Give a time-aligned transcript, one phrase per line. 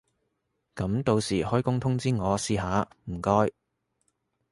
[0.75, 3.51] 噉到時開工通知我試下唔該